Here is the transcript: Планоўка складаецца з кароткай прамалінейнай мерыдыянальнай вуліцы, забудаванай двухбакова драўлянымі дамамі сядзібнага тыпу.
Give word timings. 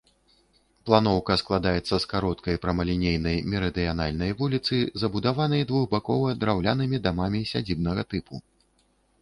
Планоўка 0.89 1.33
складаецца 1.41 1.95
з 2.05 2.09
кароткай 2.13 2.55
прамалінейнай 2.63 3.37
мерыдыянальнай 3.55 4.31
вуліцы, 4.39 4.81
забудаванай 5.03 5.61
двухбакова 5.73 6.35
драўлянымі 6.45 6.97
дамамі 7.09 7.47
сядзібнага 7.53 8.03
тыпу. 8.17 8.35